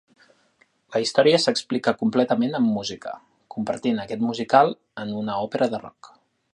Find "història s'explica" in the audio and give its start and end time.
1.03-1.93